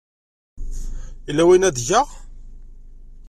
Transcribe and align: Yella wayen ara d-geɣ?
Yella 1.25 1.43
wayen 1.47 1.67
ara 1.67 1.75
d-geɣ? 1.77 2.07